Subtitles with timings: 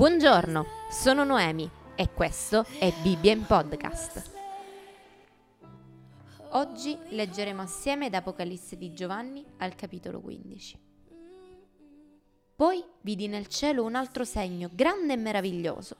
[0.00, 4.30] Buongiorno, sono Noemi e questo è Bibbia in Podcast.
[6.52, 10.78] Oggi leggeremo assieme da Apocalisse di Giovanni al capitolo 15.
[12.56, 15.96] Poi vidi nel cielo un altro segno grande e meraviglioso.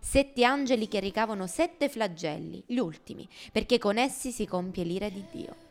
[0.00, 5.24] Sette angeli che ricavano sette flagelli, gli ultimi, perché con essi si compie l'ira di
[5.30, 5.63] Dio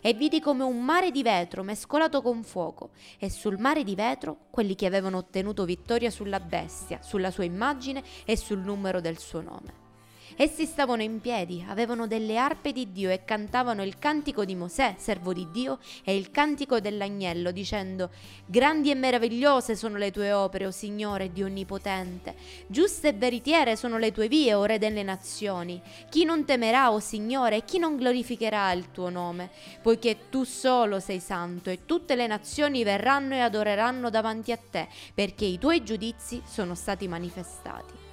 [0.00, 4.46] e vidi come un mare di vetro mescolato con fuoco, e sul mare di vetro
[4.50, 9.40] quelli che avevano ottenuto vittoria sulla bestia, sulla sua immagine e sul numero del suo
[9.40, 9.87] nome.
[10.36, 14.94] Essi stavano in piedi, avevano delle arpe di Dio e cantavano il cantico di Mosè,
[14.98, 18.10] servo di Dio, e il cantico dell'agnello, dicendo:
[18.46, 22.34] Grandi e meravigliose sono le tue opere, o Signore Dio Onnipotente.
[22.66, 25.80] Giuste e veritiere sono le tue vie, o Re delle nazioni.
[26.08, 29.50] Chi non temerà, o Signore, e chi non glorificherà il tuo nome?
[29.82, 34.88] Poiché tu solo sei santo, e tutte le nazioni verranno e adoreranno davanti a te,
[35.14, 38.06] perché i tuoi giudizi sono stati manifestati.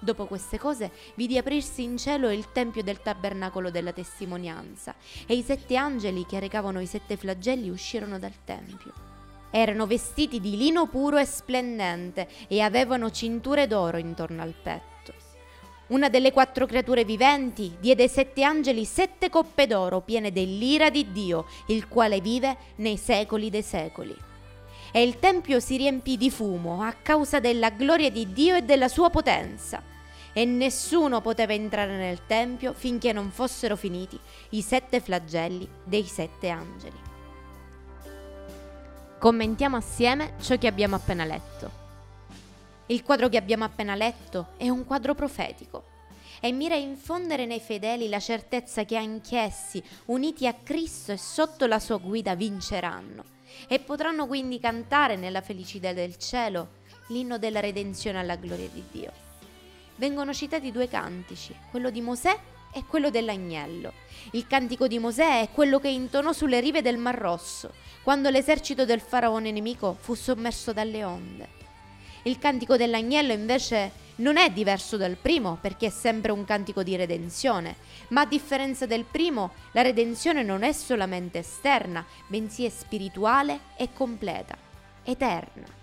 [0.00, 4.94] Dopo queste cose vidi aprirsi in cielo il tempio del tabernacolo della testimonianza
[5.26, 8.92] e i sette angeli che recavano i sette flagelli uscirono dal tempio.
[9.50, 14.86] Erano vestiti di lino puro e splendente e avevano cinture d'oro intorno al petto.
[15.88, 21.10] Una delle quattro creature viventi diede ai sette angeli sette coppe d'oro piene dell'ira di
[21.10, 24.26] Dio, il quale vive nei secoli dei secoli
[24.92, 28.88] e il tempio si riempì di fumo a causa della gloria di Dio e della
[28.88, 29.87] sua potenza.
[30.38, 34.16] E nessuno poteva entrare nel tempio finché non fossero finiti
[34.50, 36.96] i sette flagelli dei sette angeli.
[39.18, 41.68] Commentiamo assieme ciò che abbiamo appena letto.
[42.86, 45.82] Il quadro che abbiamo appena letto è un quadro profetico
[46.38, 51.66] e mira a infondere nei fedeli la certezza che anch'essi, uniti a Cristo e sotto
[51.66, 53.24] la sua guida, vinceranno
[53.66, 56.76] e potranno quindi cantare nella felicità del cielo
[57.08, 59.07] l'inno della redenzione alla gloria di Dio.
[59.98, 62.38] Vengono citati due cantici, quello di Mosè
[62.72, 63.92] e quello dell'agnello.
[64.30, 67.72] Il cantico di Mosè è quello che intonò sulle rive del Mar Rosso,
[68.04, 71.48] quando l'esercito del faraone nemico fu sommerso dalle onde.
[72.22, 76.94] Il cantico dell'agnello invece non è diverso dal primo perché è sempre un cantico di
[76.94, 77.74] redenzione,
[78.10, 83.88] ma a differenza del primo la redenzione non è solamente esterna, bensì è spirituale e
[83.92, 84.56] completa,
[85.02, 85.77] eterna.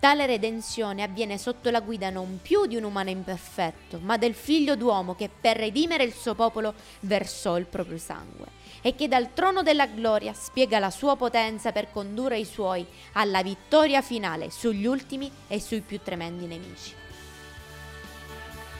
[0.00, 4.74] Tale redenzione avviene sotto la guida non più di un umano imperfetto, ma del figlio
[4.74, 8.46] d'uomo che per redimere il suo popolo versò il proprio sangue
[8.80, 13.42] e che dal trono della gloria spiega la sua potenza per condurre i suoi alla
[13.42, 16.94] vittoria finale sugli ultimi e sui più tremendi nemici.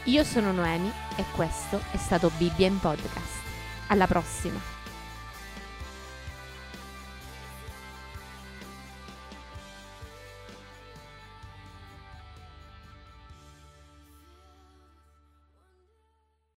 [0.04, 3.42] Io sono Noemi e questo è stato Bibbia in Podcast.
[3.88, 4.79] Alla prossima!